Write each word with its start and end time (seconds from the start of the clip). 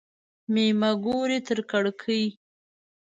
مېمه 0.53 0.91
ګوري 1.05 1.39
تر 1.47 1.59
کړکۍ. 1.71 2.23